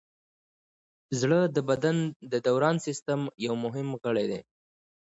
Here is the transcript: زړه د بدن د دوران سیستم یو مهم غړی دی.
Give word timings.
زړه 1.19 1.39
د 1.55 1.57
بدن 1.69 1.97
د 2.31 2.33
دوران 2.47 2.75
سیستم 2.85 3.21
یو 3.45 3.53
مهم 3.65 3.87
غړی 4.03 4.25
دی. 4.31 4.41